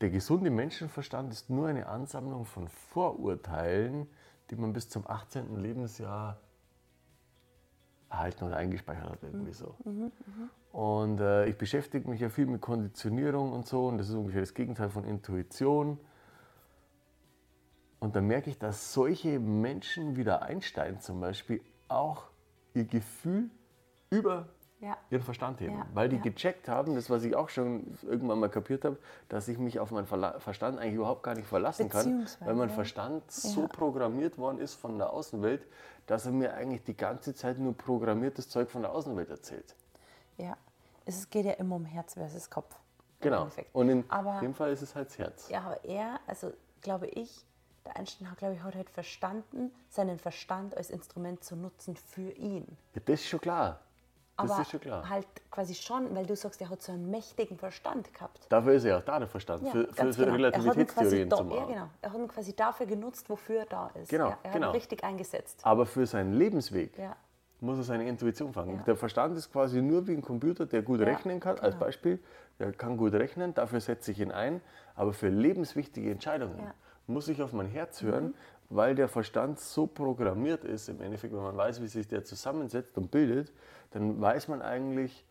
der 0.00 0.08
gesunde 0.08 0.48
Menschenverstand 0.48 1.30
ist 1.30 1.50
nur 1.50 1.68
eine 1.68 1.86
Ansammlung 1.86 2.46
von 2.46 2.68
Vorurteilen, 2.68 4.06
die 4.48 4.56
man 4.56 4.72
bis 4.72 4.88
zum 4.88 5.06
18. 5.06 5.56
Lebensjahr 5.56 6.40
erhalten 8.08 8.44
oder 8.44 8.56
eingespeichert 8.56 9.10
hat, 9.10 9.22
irgendwie 9.22 9.52
so. 9.52 9.74
Und 10.72 11.20
äh, 11.20 11.44
ich 11.44 11.58
beschäftige 11.58 12.08
mich 12.08 12.20
ja 12.20 12.30
viel 12.30 12.46
mit 12.46 12.62
Konditionierung 12.62 13.52
und 13.52 13.66
so, 13.66 13.88
und 13.88 13.98
das 13.98 14.08
ist 14.08 14.14
ungefähr 14.14 14.40
das 14.40 14.54
Gegenteil 14.54 14.88
von 14.88 15.04
Intuition. 15.04 15.98
Und 18.00 18.16
dann 18.16 18.26
merke 18.26 18.50
ich, 18.50 18.58
dass 18.58 18.92
solche 18.92 19.38
Menschen 19.38 20.16
wie 20.16 20.24
der 20.24 20.42
Einstein 20.42 21.00
zum 21.00 21.20
Beispiel 21.20 21.60
auch 21.88 22.24
ihr 22.74 22.84
Gefühl 22.84 23.50
über 24.08 24.48
Ja. 24.80 24.96
ihren 25.10 25.22
Verstand 25.22 25.60
heben. 25.60 25.74
Ja, 25.76 25.86
Weil 25.92 26.08
die 26.08 26.16
ja. 26.16 26.22
gecheckt 26.22 26.66
haben, 26.68 26.94
das, 26.94 27.10
was 27.10 27.22
ich 27.24 27.36
auch 27.36 27.50
schon 27.50 27.98
irgendwann 28.02 28.40
mal 28.40 28.48
kapiert 28.48 28.84
habe, 28.86 28.96
dass 29.28 29.46
ich 29.48 29.58
mich 29.58 29.78
auf 29.78 29.90
meinen 29.90 30.06
Verla 30.06 30.38
Verstand 30.40 30.78
eigentlich 30.78 30.94
überhaupt 30.94 31.22
gar 31.22 31.34
nicht 31.34 31.46
verlassen 31.46 31.90
kann, 31.90 32.26
weil 32.40 32.54
mein. 32.54 32.70
Verstand 32.70 33.30
so 33.30 33.68
programmiert 33.68 34.38
worden 34.38 34.58
ist 34.58 34.74
von 34.74 34.96
der 34.96 35.12
Außenwelt, 35.12 35.66
dass 36.06 36.24
er 36.24 36.32
mir 36.32 36.54
eigentlich 36.54 36.82
die 36.84 36.96
ganze 36.96 37.34
Zeit 37.34 37.58
nur 37.58 37.76
programmiertes 37.76 38.48
Zeug 38.48 38.70
von 38.70 38.80
der 38.82 38.92
Außenwelt 38.92 39.28
erzählt. 39.28 39.76
Ja. 40.38 40.56
Es 41.04 41.28
geht 41.28 41.44
ja 41.44 41.52
immer 41.52 41.76
um 41.76 41.84
Herz 41.84 42.14
versus 42.14 42.48
Kopf. 42.48 42.74
Genau. 43.20 43.48
Und 43.74 43.88
in 43.90 44.04
Aber- 44.08 44.40
dem 44.40 44.54
Fall 44.54 44.72
ist 44.72 44.80
es 44.80 44.94
halt 44.94 45.08
das 45.08 45.18
Herz. 45.18 45.48
Ja, 45.50 45.60
aber 45.62 45.84
er, 45.84 46.20
also 46.26 46.52
glaube 46.80 47.06
ich, 47.08 47.44
der 47.86 47.96
Einstein 47.96 48.30
hat, 48.30 48.38
glaube 48.38 48.54
ich, 48.54 48.62
hat 48.62 48.74
halt 48.74 48.90
verstanden, 48.90 49.72
seinen 49.88 50.18
Verstand 50.18 50.76
als 50.76 50.90
Instrument 50.90 51.42
zu 51.44 51.56
nutzen 51.56 51.96
für 51.96 52.30
ihn. 52.32 52.66
Ja, 52.94 53.02
das 53.04 53.20
ist 53.20 53.28
schon 53.28 53.40
klar. 53.40 53.80
Das 54.36 54.50
aber 54.50 54.62
ist 54.62 54.70
schon 54.70 54.80
klar. 54.80 55.08
halt 55.08 55.26
quasi 55.50 55.74
schon, 55.74 56.14
weil 56.14 56.24
du 56.24 56.34
sagst, 56.34 56.60
er 56.62 56.70
hat 56.70 56.80
so 56.82 56.92
einen 56.92 57.10
mächtigen 57.10 57.58
Verstand 57.58 58.12
gehabt. 58.14 58.46
Dafür 58.48 58.72
ist 58.74 58.84
er 58.84 58.98
auch 58.98 59.02
da, 59.02 59.18
der 59.18 59.28
Verstand, 59.28 59.64
Ja, 59.64 59.72
für, 59.72 59.86
für, 59.92 60.12
für 60.12 60.24
genau. 60.24 60.32
Relativitätstheorien 60.32 61.28
da, 61.28 61.36
zu 61.36 61.42
Ja, 61.44 61.64
genau. 61.66 61.88
Er 62.00 62.12
hat 62.12 62.18
ihn 62.18 62.28
quasi 62.28 62.56
dafür 62.56 62.86
genutzt, 62.86 63.28
wofür 63.28 63.60
er 63.60 63.66
da 63.66 63.90
ist. 64.00 64.08
Genau, 64.08 64.30
ja, 64.30 64.38
er 64.42 64.52
genau. 64.52 64.68
hat 64.68 64.74
ihn 64.74 64.76
richtig 64.78 65.04
eingesetzt. 65.04 65.60
Aber 65.62 65.84
für 65.84 66.06
seinen 66.06 66.32
Lebensweg 66.32 66.96
Ja. 66.96 67.16
muss 67.60 67.76
er 67.78 67.84
seine 67.84 68.08
Intuition 68.08 68.54
fangen. 68.54 68.82
Der 68.86 68.96
Verstand 68.96 69.36
ist 69.36 69.52
quasi 69.52 69.82
nur 69.82 70.06
wie 70.06 70.12
ein 70.12 70.22
Computer, 70.22 70.64
der 70.64 70.82
gut 70.82 71.00
rechnen 71.00 71.38
kann, 71.40 71.58
als 71.58 71.74
genau. 71.74 71.84
Beispiel. 71.84 72.18
Der 72.58 72.72
kann 72.72 72.96
gut 72.96 73.12
rechnen, 73.12 73.52
dafür 73.52 73.80
setze 73.80 74.10
ich 74.12 74.20
ihn 74.20 74.32
ein. 74.32 74.62
Aber 74.94 75.12
für 75.12 75.28
lebenswichtige 75.28 76.10
Entscheidungen. 76.10 76.72
Muss 77.12 77.28
ich 77.28 77.42
auf 77.42 77.52
mein 77.52 77.66
Herz 77.66 78.02
hören, 78.02 78.34
weil 78.68 78.94
der 78.94 79.08
Verstand 79.08 79.58
so 79.58 79.86
programmiert 79.86 80.64
ist. 80.64 80.88
Im 80.88 81.00
Endeffekt, 81.00 81.34
wenn 81.34 81.42
man 81.42 81.56
weiß, 81.56 81.82
wie 81.82 81.88
sich 81.88 82.06
der 82.08 82.24
zusammensetzt 82.24 82.96
und 82.96 83.10
bildet, 83.10 83.52
dann 83.90 84.20
weiß 84.20 84.48
man 84.48 84.62
eigentlich, 84.62 85.26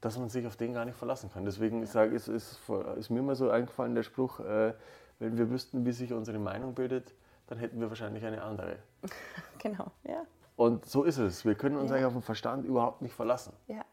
dass 0.00 0.18
man 0.18 0.28
sich 0.28 0.46
auf 0.46 0.56
den 0.56 0.72
gar 0.74 0.84
nicht 0.84 0.96
verlassen 0.96 1.30
kann. 1.32 1.44
Deswegen 1.44 1.84
sage 1.86 2.10
ich, 2.10 2.16
ist, 2.16 2.28
ist, 2.28 2.60
ist 2.98 3.10
mir 3.10 3.22
mal 3.22 3.34
so 3.34 3.50
eingefallen 3.50 3.94
der 3.94 4.02
Spruch, 4.04 4.40
äh, 4.40 4.72
wenn 5.18 5.36
wir 5.36 5.50
wüssten, 5.50 5.84
wie 5.84 5.92
sich 5.92 6.12
unsere 6.12 6.38
Meinung 6.38 6.74
bildet, 6.74 7.12
dann 7.48 7.58
hätten 7.58 7.80
wir 7.80 7.88
wahrscheinlich 7.88 8.24
eine 8.24 8.42
andere. 8.42 8.76
Genau, 9.58 9.90
ja. 10.04 10.22
Und 10.54 10.86
so 10.86 11.02
ist 11.02 11.18
es. 11.18 11.44
Wir 11.44 11.56
können 11.56 11.76
uns 11.76 11.90
Ja. 11.90 11.96
eigentlich 11.96 12.06
auf 12.06 12.12
den 12.12 12.22
Verstand 12.22 12.64
überhaupt 12.64 13.02
nicht 13.02 13.12
verlassen. 13.14 13.52
Ja. 13.66 13.84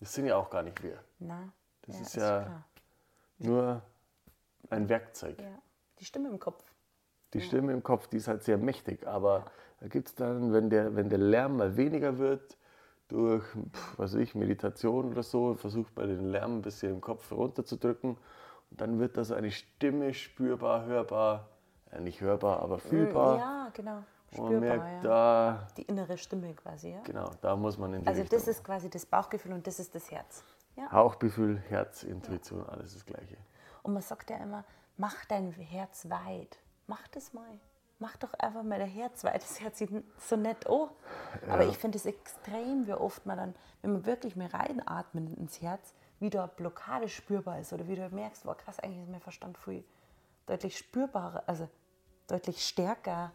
Das 0.00 0.12
sind 0.12 0.26
ja 0.26 0.36
auch 0.36 0.50
gar 0.50 0.62
nicht 0.62 0.82
wir. 0.82 0.98
Na, 1.18 1.50
Das 1.82 1.96
ja, 1.96 2.02
ist 2.02 2.16
ja- 2.16 2.42
klar. 2.42 2.64
Nur 3.38 3.82
ein 4.68 4.86
Werkzeug. 4.90 5.40
Ja. 5.40 5.58
Die 6.04 6.08
Stimme 6.08 6.28
im 6.28 6.38
Kopf. 6.38 6.62
Die 7.32 7.40
Stimme 7.40 7.72
im 7.72 7.82
Kopf, 7.82 8.08
die 8.08 8.18
ist 8.18 8.28
halt 8.28 8.42
sehr 8.42 8.58
mächtig. 8.58 9.06
Aber 9.06 9.46
da 9.80 9.88
gibt 9.88 10.08
es 10.08 10.14
dann, 10.14 10.52
wenn 10.52 10.68
der, 10.68 10.94
wenn 10.94 11.08
der 11.08 11.18
Lärm 11.18 11.56
mal 11.56 11.78
weniger 11.78 12.18
wird, 12.18 12.58
durch 13.08 13.42
pf, 13.42 13.98
was 13.98 14.12
weiß 14.12 14.20
ich, 14.20 14.34
Meditation 14.34 15.10
oder 15.10 15.22
so, 15.22 15.54
versucht 15.54 15.96
man 15.96 16.08
den 16.08 16.28
Lärm 16.30 16.58
ein 16.58 16.62
bisschen 16.62 16.92
im 16.92 17.00
Kopf 17.00 17.32
runterzudrücken. 17.32 18.18
Und 18.70 18.80
dann 18.82 18.98
wird 18.98 19.16
das 19.16 19.32
eine 19.32 19.50
Stimme 19.50 20.12
spürbar, 20.12 20.84
hörbar, 20.84 21.48
ja, 21.90 22.00
nicht 22.00 22.20
hörbar, 22.20 22.60
aber 22.60 22.78
fühlbar. 22.78 23.38
Ja, 23.38 23.70
genau. 23.72 24.02
Und 24.32 24.40
man 24.40 24.46
Spürbar, 24.56 24.60
merkt, 24.60 25.04
ja. 25.04 25.08
da, 25.08 25.68
Die 25.78 25.82
innere 25.84 26.18
Stimme 26.18 26.52
quasi, 26.52 26.90
ja. 26.90 27.00
genau, 27.02 27.30
da 27.40 27.56
muss 27.56 27.78
man 27.78 27.94
in 27.94 28.02
die 28.02 28.06
Also 28.08 28.20
Richtung. 28.20 28.38
das 28.40 28.48
ist 28.48 28.62
quasi 28.62 28.90
das 28.90 29.06
Bauchgefühl 29.06 29.54
und 29.54 29.66
das 29.66 29.80
ist 29.80 29.94
das 29.94 30.10
Herz. 30.10 30.44
Ja. 30.76 30.92
Hauchgefühl, 30.92 31.56
Herz, 31.68 32.02
Intuition, 32.02 32.62
alles 32.68 32.92
das 32.92 33.06
Gleiche. 33.06 33.38
Und 33.82 33.94
man 33.94 34.02
sagt 34.02 34.28
ja 34.28 34.36
immer, 34.36 34.64
mach 34.96 35.24
dein 35.26 35.52
Herz 35.52 36.08
weit. 36.08 36.58
Mach 36.86 37.06
das 37.08 37.32
mal. 37.32 37.58
Mach 37.98 38.16
doch 38.16 38.34
einfach 38.34 38.62
mal 38.62 38.78
dein 38.78 38.88
Herz 38.88 39.24
weit. 39.24 39.42
Das 39.42 39.60
hört 39.60 39.76
sich 39.76 39.90
so 40.18 40.36
nett 40.36 40.66
an. 40.66 40.90
Aber 41.48 41.64
ich 41.66 41.78
finde 41.78 41.96
es 41.96 42.06
extrem, 42.06 42.86
wie 42.86 42.92
oft 42.92 43.24
man 43.24 43.38
dann, 43.38 43.54
wenn 43.82 43.92
man 43.92 44.06
wirklich 44.06 44.36
mal 44.36 44.48
reinatmet 44.48 45.36
ins 45.38 45.62
Herz, 45.62 45.94
wie 46.20 46.30
da 46.30 46.44
eine 46.44 46.52
Blockade 46.54 47.08
spürbar 47.08 47.60
ist 47.60 47.72
oder 47.72 47.86
wie 47.88 47.96
du 47.96 48.08
merkst, 48.08 48.44
wow, 48.46 48.56
krass, 48.56 48.78
eigentlich 48.80 49.02
ist 49.02 49.10
mein 49.10 49.20
Verstand 49.20 49.58
viel 49.58 49.84
deutlich 50.46 50.76
spürbarer, 50.76 51.42
also 51.46 51.68
deutlich 52.26 52.64
stärker, 52.66 53.32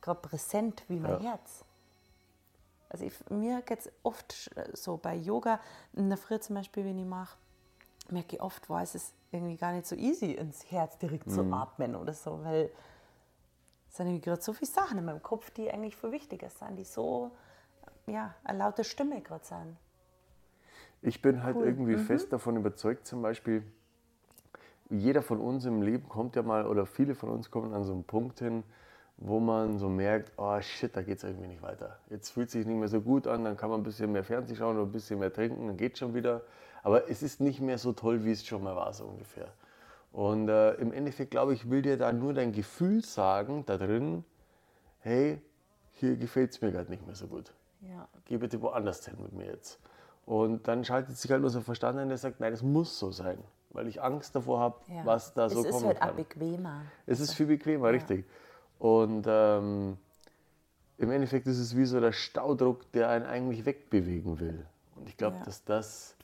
gerade 0.00 0.20
präsent 0.20 0.84
wie 0.88 0.98
mein 0.98 1.22
Ja. 1.22 1.32
Herz. 1.32 1.64
Also 2.88 3.06
ich, 3.06 3.30
mir 3.30 3.62
geht 3.62 3.80
es 3.80 3.92
oft 4.04 4.50
so 4.72 4.96
bei 4.96 5.16
Yoga, 5.16 5.58
in 5.94 6.08
der 6.08 6.18
Früh 6.18 6.38
zum 6.38 6.54
Beispiel, 6.54 6.84
wenn 6.84 6.98
ich 6.98 7.06
mache, 7.06 7.36
merke 8.10 8.36
ich 8.36 8.42
oft, 8.42 8.68
wow, 8.70 8.80
es 8.80 8.94
ist 8.94 9.14
irgendwie 9.34 9.56
gar 9.56 9.72
nicht 9.72 9.86
so 9.86 9.96
easy, 9.96 10.32
ins 10.32 10.70
Herz 10.70 10.96
direkt 10.98 11.30
zu 11.30 11.42
atmen 11.52 11.96
oder 11.96 12.12
so, 12.12 12.40
weil 12.44 12.70
es 13.88 13.96
sind 13.96 14.22
gerade 14.22 14.40
so 14.40 14.52
viele 14.52 14.70
Sachen 14.70 14.98
in 14.98 15.04
meinem 15.04 15.22
Kopf, 15.22 15.50
die 15.50 15.70
eigentlich 15.70 15.96
viel 15.96 16.12
wichtiger 16.12 16.48
sind, 16.48 16.76
die 16.76 16.84
so, 16.84 17.30
ja, 18.06 18.34
eine 18.44 18.58
laute 18.58 18.84
Stimme 18.84 19.20
gerade 19.20 19.44
sind. 19.44 19.76
Ich 21.02 21.20
bin 21.20 21.42
halt 21.42 21.56
Cool. 21.56 21.66
irgendwie 21.66 21.96
fest 21.96 22.32
davon 22.32 22.56
überzeugt, 22.56 23.06
zum 23.06 23.22
Beispiel, 23.22 23.62
jeder 24.90 25.22
von 25.22 25.40
uns 25.40 25.64
im 25.64 25.82
Leben 25.82 26.08
kommt 26.08 26.36
ja 26.36 26.42
mal, 26.42 26.66
oder 26.66 26.86
viele 26.86 27.14
von 27.14 27.30
uns 27.30 27.50
kommen 27.50 27.74
an 27.74 27.84
so 27.84 27.92
einen 27.92 28.04
Punkt 28.04 28.38
hin, 28.38 28.62
wo 29.16 29.38
man 29.38 29.78
so 29.78 29.88
merkt, 29.88 30.32
oh 30.38 30.60
shit, 30.60 30.94
da 30.96 31.02
geht 31.02 31.18
es 31.18 31.24
irgendwie 31.24 31.48
nicht 31.48 31.62
weiter. 31.62 31.98
Jetzt 32.10 32.30
fühlt 32.30 32.46
es 32.46 32.52
sich 32.52 32.66
nicht 32.66 32.76
mehr 32.76 32.88
so 32.88 33.00
gut 33.00 33.26
an, 33.26 33.44
dann 33.44 33.56
kann 33.56 33.70
man 33.70 33.80
ein 33.80 33.84
bisschen 33.84 34.12
mehr 34.12 34.24
Fernsehen 34.24 34.56
schauen 34.56 34.76
oder 34.76 34.86
ein 34.86 34.92
bisschen 34.92 35.18
mehr 35.18 35.32
trinken, 35.32 35.66
dann 35.66 35.76
geht 35.76 35.98
schon 35.98 36.14
wieder. 36.14 36.42
Aber 36.84 37.10
es 37.10 37.22
ist 37.22 37.40
nicht 37.40 37.60
mehr 37.60 37.78
so 37.78 37.92
toll, 37.92 38.24
wie 38.24 38.30
es 38.30 38.46
schon 38.46 38.62
mal 38.62 38.76
war, 38.76 38.92
so 38.92 39.04
ungefähr. 39.04 39.48
Und 40.12 40.48
äh, 40.48 40.74
im 40.74 40.92
Endeffekt, 40.92 41.32
glaube 41.32 41.54
ich, 41.54 41.68
will 41.68 41.82
dir 41.82 41.96
da 41.96 42.12
nur 42.12 42.34
dein 42.34 42.52
Gefühl 42.52 43.02
sagen, 43.04 43.64
da 43.66 43.78
drin, 43.78 44.22
hey, 45.00 45.40
hier 45.92 46.16
gefällt 46.16 46.52
es 46.52 46.60
mir 46.60 46.70
gerade 46.70 46.90
nicht 46.90 47.04
mehr 47.04 47.16
so 47.16 47.26
gut 47.26 47.52
Ja, 47.80 48.06
geh 48.26 48.36
bitte 48.36 48.60
woanders 48.62 49.04
hin 49.04 49.16
mit 49.20 49.32
mir 49.32 49.46
jetzt. 49.46 49.80
Und 50.26 50.68
dann 50.68 50.84
schaltet 50.84 51.16
sich 51.16 51.30
halt 51.30 51.42
unser 51.42 51.62
Verstand 51.62 51.98
ein, 51.98 52.08
der 52.08 52.18
sagt, 52.18 52.38
nein, 52.40 52.52
das 52.52 52.62
muss 52.62 52.98
so 52.98 53.10
sein, 53.10 53.38
weil 53.70 53.88
ich 53.88 54.00
Angst 54.02 54.36
davor 54.36 54.60
habe, 54.60 54.76
ja. 54.88 55.04
was 55.04 55.34
da 55.34 55.48
so 55.48 55.60
es 55.60 55.74
ist 55.74 55.84
halt 55.84 55.96
auch 55.96 56.06
kann. 56.06 56.16
bequemer. 56.16 56.82
Es 57.06 57.18
ist 57.18 57.34
viel 57.34 57.46
bequemer, 57.46 57.90
richtig. 57.90 58.24
Und 58.78 59.24
ähm, 59.26 59.96
im 60.98 61.10
Endeffekt 61.10 61.46
ist 61.46 61.58
es 61.58 61.76
wie 61.76 61.86
so 61.86 62.00
der 62.00 62.12
Staudruck, 62.12 62.90
der 62.92 63.08
einen 63.08 63.26
eigentlich 63.26 63.64
wegbewegen 63.64 64.38
will. 64.38 64.66
Und 64.96 65.08
ich 65.08 65.16
glaube, 65.16 65.36
Ja. 65.38 65.44
dass 65.44 65.64
das 65.64 66.16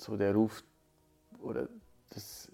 so 0.00 0.16
der 0.16 0.34
Ruf 0.34 0.62
oder 1.40 1.68
das, 2.10 2.50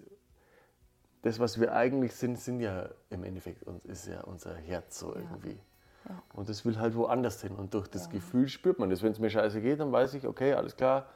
das, 1.21 1.39
was 1.39 1.59
wir 1.59 1.73
eigentlich 1.73 2.13
sind, 2.15 2.39
sind 2.39 2.59
ja 2.59 2.89
im 3.09 3.23
Endeffekt 3.23 3.63
uns 3.63 3.85
ist 3.85 4.07
ja 4.07 4.21
unser 4.21 4.55
Herz 4.55 4.99
so 4.99 5.15
irgendwie. 5.15 5.59
Ja. 6.07 6.21
Und 6.33 6.49
das 6.49 6.65
will 6.65 6.77
halt 6.77 6.95
woanders 6.95 7.41
hin. 7.41 7.55
Und 7.55 7.73
durch 7.73 7.87
das 7.87 8.09
Gefühl 8.09 8.49
spürt 8.49 8.77
man 8.77 8.89
das. 8.89 9.01
Wenn 9.01 9.13
es 9.13 9.19
mir 9.19 9.29
scheiße 9.29 9.61
geht, 9.61 9.79
dann 9.79 9.91
weiß 9.91 10.15
ich, 10.15 10.27
okay, 10.27 10.53
alles 10.53 10.75
klar, 10.75 11.07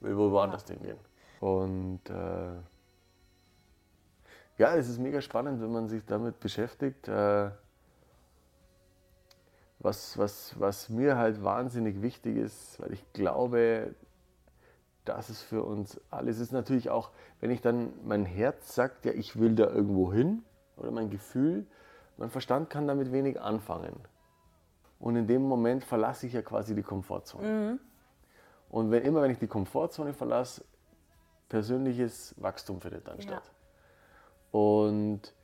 will 0.00 0.16
wohl 0.16 0.30
woanders 0.30 0.66
hingehen. 0.66 0.98
Und 1.40 2.00
äh, 2.10 2.52
ja, 4.58 4.76
es 4.76 4.88
ist 4.88 4.98
mega 4.98 5.20
spannend, 5.20 5.62
wenn 5.62 5.72
man 5.72 5.88
sich 5.88 6.04
damit 6.04 6.40
beschäftigt. 6.40 7.08
Äh, 7.08 7.50
was, 9.78 10.16
was, 10.16 10.58
was 10.58 10.88
mir 10.88 11.16
halt 11.16 11.42
wahnsinnig 11.42 12.00
wichtig 12.00 12.36
ist, 12.36 12.80
weil 12.80 12.92
ich 12.92 13.12
glaube, 13.12 13.94
dass 15.04 15.28
es 15.28 15.42
für 15.42 15.62
uns 15.62 16.00
alles 16.10 16.38
ist 16.38 16.52
natürlich 16.52 16.90
auch, 16.90 17.10
wenn 17.40 17.50
ich 17.50 17.60
dann, 17.60 17.92
mein 18.04 18.24
Herz 18.24 18.74
sagt, 18.74 19.04
ja, 19.04 19.12
ich 19.12 19.38
will 19.38 19.54
da 19.54 19.66
irgendwo 19.68 20.12
hin, 20.12 20.42
oder 20.76 20.90
mein 20.90 21.10
Gefühl, 21.10 21.66
mein 22.16 22.30
Verstand 22.30 22.70
kann 22.70 22.86
damit 22.86 23.12
wenig 23.12 23.40
anfangen. 23.40 23.94
Und 24.98 25.16
in 25.16 25.26
dem 25.26 25.42
Moment 25.42 25.84
verlasse 25.84 26.26
ich 26.26 26.32
ja 26.32 26.42
quasi 26.42 26.74
die 26.74 26.82
Komfortzone. 26.82 27.78
Und 28.70 28.90
wenn 28.90 29.02
immer, 29.02 29.22
wenn 29.22 29.30
ich 29.30 29.38
die 29.38 29.46
Komfortzone 29.46 30.14
verlasse, 30.14 30.64
persönliches 31.48 32.34
Wachstum 32.38 32.80
findet 32.80 33.06
dann 33.06 33.18
Ja. 33.18 33.22
statt. 33.22 33.52
Und 34.50 35.34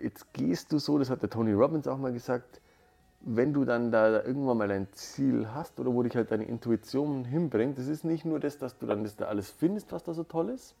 jetzt 0.00 0.32
gehst 0.32 0.72
du 0.72 0.78
so, 0.78 0.98
das 0.98 1.10
hat 1.10 1.22
der 1.22 1.30
Tony 1.30 1.52
Robbins 1.52 1.88
auch 1.88 1.98
mal 1.98 2.12
gesagt, 2.12 2.60
wenn 3.24 3.52
du 3.52 3.64
dann 3.64 3.92
da 3.92 4.22
irgendwann 4.22 4.58
mal 4.58 4.70
ein 4.70 4.88
Ziel 4.92 5.48
hast 5.54 5.78
oder 5.78 5.92
wo 5.94 6.02
dich 6.02 6.16
halt 6.16 6.30
deine 6.30 6.44
Intuition 6.44 7.24
hinbringt, 7.24 7.78
das 7.78 7.86
ist 7.86 8.04
nicht 8.04 8.24
nur 8.24 8.40
das, 8.40 8.58
dass 8.58 8.78
du 8.78 8.86
dann 8.86 9.04
das 9.04 9.16
da 9.16 9.26
alles 9.26 9.50
findest, 9.50 9.92
was 9.92 10.02
da 10.02 10.12
so 10.12 10.24
toll 10.24 10.50
ist, 10.50 10.74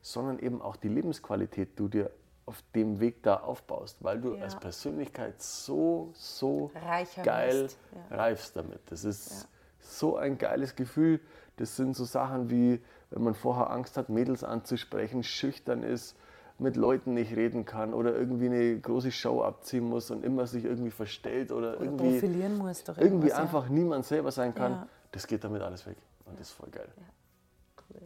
sondern 0.00 0.38
eben 0.38 0.62
auch 0.62 0.76
die 0.76 0.88
Lebensqualität, 0.88 1.70
die 1.72 1.76
du 1.76 1.88
dir 1.88 2.10
auf 2.46 2.62
dem 2.74 3.00
Weg 3.00 3.22
da 3.22 3.36
aufbaust, 3.36 4.02
weil 4.02 4.20
du 4.20 4.34
Ja. 4.34 4.44
als 4.44 4.56
Persönlichkeit 4.58 5.40
so, 5.40 6.10
so 6.14 6.70
Reicher 6.74 7.22
geil 7.22 7.68
ja. 8.10 8.16
reifst 8.16 8.56
damit. 8.56 8.80
Das 8.86 9.04
ist 9.04 9.48
so 9.78 10.16
ein 10.16 10.38
geiles 10.38 10.74
Gefühl. 10.74 11.20
Das 11.56 11.76
sind 11.76 11.94
so 11.94 12.04
Sachen 12.04 12.50
wie, 12.50 12.80
wenn 13.10 13.22
man 13.22 13.34
vorher 13.34 13.70
Angst 13.70 13.96
hat, 13.96 14.08
Mädels 14.08 14.42
anzusprechen, 14.42 15.22
schüchtern 15.22 15.82
ist, 15.82 16.16
mit 16.62 16.76
Leuten 16.76 17.14
nicht 17.14 17.34
reden 17.36 17.64
kann 17.64 17.92
oder 17.92 18.14
irgendwie 18.14 18.46
eine 18.46 18.78
große 18.78 19.10
Show 19.10 19.42
abziehen 19.42 19.84
muss 19.84 20.10
und 20.10 20.24
immer 20.24 20.46
sich 20.46 20.64
irgendwie 20.64 20.90
verstellt 20.90 21.52
oder, 21.52 21.76
Oder 21.76 21.84
irgendwie, 21.84 22.10
profilieren 22.12 22.58
doch 22.86 22.98
irgendwie 22.98 23.28
ja. 23.28 23.36
einfach 23.36 23.68
niemand 23.68 24.04
selber 24.04 24.30
sein 24.30 24.54
kann. 24.54 24.72
Ja. 24.72 24.88
Das 25.10 25.26
geht 25.26 25.44
damit 25.44 25.62
alles 25.62 25.86
weg. 25.86 25.96
Und 26.24 26.38
das 26.38 26.48
ist 26.48 26.54
voll 26.54 26.70
geil. 26.70 26.88
Cool. 27.90 28.00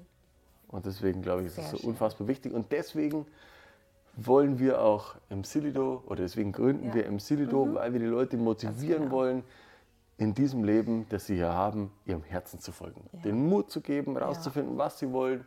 Und 0.69 0.87
deswegen 0.87 1.23
glaube 1.23 1.43
ich, 1.43 1.49
ist 1.49 1.59
es 1.59 1.71
so 1.71 1.77
schön. 1.77 1.91
unfassbar 1.91 2.27
wichtig. 2.27 2.53
Und 2.53 2.73
deswegen 2.73 3.27
wollen 4.17 4.59
wir 4.59 4.81
auch 4.81 5.17
im 5.29 5.45
Silido 5.45 6.03
oder 6.07 6.23
deswegen 6.23 6.53
gründen. 6.53 6.89
Mhm. 6.89 6.95
wir 6.95 7.07
im 7.07 7.19
Silido, 7.19 7.75
weil 7.75 7.93
wir 7.93 8.01
die 8.01 8.07
Leute 8.07 8.37
motivieren 8.37 9.05
genau. 9.05 9.15
wollen, 9.15 9.45
in 10.19 10.35
diesem 10.35 10.65
Leben, 10.65 11.07
das 11.11 11.27
sie 11.27 11.37
hier 11.37 11.53
haben, 11.53 11.93
ihrem 12.07 12.23
Herzen 12.23 12.59
zu 12.59 12.73
folgen. 12.73 13.03
Den 13.23 13.47
Mut 13.47 13.71
zu 13.71 13.83
geben, 13.83 14.17
rauszufinden, 14.17 14.79
was 14.79 14.99
sie 14.99 15.13
wollen 15.13 15.45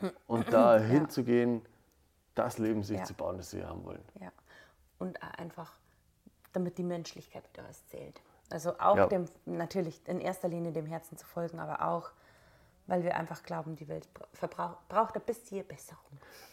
und 0.26 0.52
da 0.52 0.78
hinzugehen, 0.78 1.62
das 2.34 2.58
Leben 2.58 2.82
sich 2.82 2.98
Ja. 2.98 3.04
zu 3.04 3.14
bauen, 3.14 3.36
das 3.36 3.50
sie 3.50 3.64
haben 3.64 3.84
wollen. 3.84 4.02
Ja. 4.20 4.30
Und 4.98 5.18
einfach, 5.38 5.72
damit 6.52 6.78
die 6.78 6.84
Menschlichkeit 6.84 7.44
wieder 7.52 7.66
was 7.68 7.86
zählt. 7.88 8.20
Also 8.50 8.78
auch 8.78 8.96
Ja. 8.96 9.06
dem, 9.06 9.26
natürlich 9.46 10.00
in 10.06 10.20
erster 10.20 10.48
Linie 10.48 10.72
dem 10.72 10.86
Herzen 10.86 11.16
zu 11.16 11.26
folgen, 11.26 11.58
aber 11.58 11.86
auch, 11.88 12.10
weil 12.86 13.02
wir 13.04 13.16
einfach 13.16 13.42
glauben, 13.42 13.76
die 13.76 13.88
Welt 13.88 14.06
braucht 14.88 15.14
ein 15.16 15.22
bisschen 15.22 15.66
Besserung. 15.66 16.00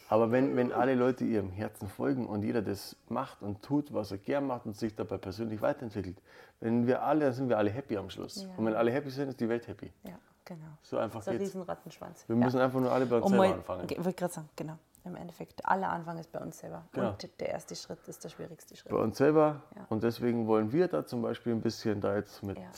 Aber 0.08 0.30
wenn, 0.32 0.56
wenn 0.56 0.72
alle 0.72 0.94
Leute 0.94 1.24
ihrem 1.24 1.50
Herzen 1.50 1.88
folgen 1.88 2.26
und 2.26 2.42
jeder 2.42 2.62
das 2.62 2.96
macht 3.08 3.42
und 3.42 3.62
tut, 3.62 3.92
was 3.92 4.10
er 4.10 4.18
gern 4.18 4.46
macht 4.46 4.64
und 4.66 4.76
sich 4.76 4.94
dabei 4.96 5.18
persönlich 5.18 5.60
weiterentwickelt, 5.60 6.20
wenn 6.60 6.86
wir 6.86 7.02
alle, 7.02 7.26
dann 7.26 7.34
sind 7.34 7.48
wir 7.48 7.58
alle 7.58 7.70
happy 7.70 7.96
am 7.96 8.10
Schluss. 8.10 8.42
Ja. 8.42 8.48
Und 8.56 8.64
wenn 8.66 8.74
alle 8.74 8.90
happy 8.90 9.10
sind, 9.10 9.28
ist 9.28 9.40
die 9.40 9.48
Welt 9.48 9.66
happy. 9.68 9.92
Ja, 10.04 10.18
genau. 10.44 10.66
So 10.82 10.98
einfach 10.98 11.22
So 11.22 11.30
geht's. 11.32 11.42
riesen 11.44 11.62
Rattenschwanz. 11.62 12.28
Wir 12.28 12.36
ja. 12.36 12.44
müssen 12.44 12.60
einfach 12.60 12.80
nur 12.80 12.90
alle 12.90 13.06
bei 13.06 13.16
uns 13.16 13.26
Und 13.26 13.32
selber 13.32 13.54
anfangen. 13.54 13.86
Ich 13.90 13.98
wollte 13.98 14.14
gerade 14.14 14.32
sagen, 14.34 14.48
genau. 14.56 14.78
Im 15.04 15.16
Endeffekt, 15.16 15.64
aller 15.66 15.88
Anfang 15.88 16.18
ist 16.18 16.30
bei 16.30 16.40
uns 16.40 16.58
selber. 16.58 16.84
Genau. 16.92 17.10
Und 17.10 17.40
der 17.40 17.48
erste 17.48 17.74
Schritt 17.74 18.06
ist 18.06 18.22
der 18.22 18.28
schwierigste 18.28 18.76
Schritt. 18.76 18.92
Bei 18.92 18.98
uns 18.98 19.16
selber. 19.16 19.62
Ja. 19.74 19.86
Und 19.88 20.02
deswegen 20.02 20.46
wollen 20.46 20.72
wir 20.72 20.88
da 20.88 21.06
zum 21.06 21.22
Beispiel 21.22 21.52
ein 21.52 21.62
bisschen 21.62 22.00
da 22.00 22.16
jetzt 22.16 22.42
mit. 22.42 22.58
Ja. 22.58 22.70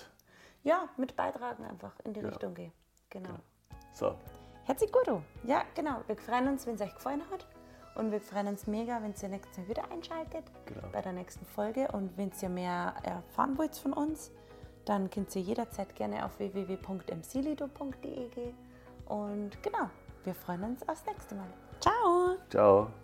Ja, 0.65 0.89
mit 0.97 1.17
beitragen 1.17 1.65
einfach 1.65 1.93
in 2.05 2.13
die 2.15 2.21
Ja. 2.21 2.29
Richtung 2.29 2.55
gehen. 2.55 2.73
Genau. 3.11 3.35
So, 3.93 4.15
Herzlich 4.65 4.93
gut. 4.93 5.09
Ja, 5.43 5.65
genau. 5.75 6.03
Wir 6.07 6.17
freuen 6.17 6.47
uns, 6.47 6.67
wenn 6.69 6.77
es 6.77 6.81
euch 6.81 6.95
gefallen 6.95 7.23
hat. 7.33 7.47
Und 7.97 8.13
wir 8.13 8.21
freuen 8.21 8.47
uns 8.47 8.67
mega, 8.69 9.03
wenn 9.03 9.13
ihr 9.21 9.29
nächstes 9.29 9.59
Mal 9.59 9.69
wieder 9.69 9.91
einschaltet 9.91 10.45
Genau. 10.67 10.87
bei 10.93 11.03
der 11.03 11.13
nächsten 11.13 11.45
Folge. 11.45 11.89
Und 11.93 12.17
wenn 12.17 12.31
ihr 12.41 12.49
mehr 12.49 12.95
erfahren 13.03 13.59
wollt 13.59 13.77
von 13.77 13.93
uns, 13.93 14.31
dann 14.85 15.11
könnt 15.11 15.35
ihr 15.35 15.43
jederzeit 15.43 15.95
gerne 15.97 16.25
auf 16.25 16.39
www.mclido.de 16.39 18.29
gehen. 18.31 18.57
Und 19.07 19.61
genau, 19.63 19.91
wir 20.25 20.35
freuen 20.35 20.63
uns 20.63 20.89
aufs 20.89 21.05
nächste 21.07 21.35
Mal. 21.35 21.49
Ciao! 21.83 22.39
ciao. 22.49 23.02